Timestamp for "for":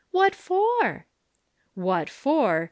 0.33-1.05, 2.09-2.59